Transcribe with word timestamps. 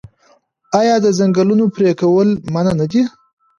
آیا 0.79 0.95
د 1.05 1.07
ځنګلونو 1.19 1.65
پرې 1.75 1.91
کول 2.01 2.29
منع 2.53 2.73
نه 2.79 2.85
دي؟ 2.91 3.01